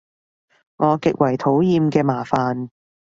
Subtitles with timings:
[0.77, 2.69] 我極為討厭嘅麻煩